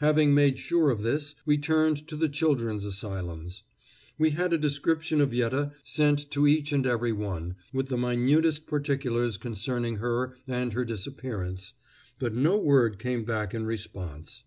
[0.00, 3.62] Having made sure of this, we turned to the children's asylums.
[4.18, 8.66] We had a description of Yette sent to each and every one, with the minutest
[8.66, 11.72] particulars concerning her and her disappearance,
[12.18, 14.42] but no word came back in response.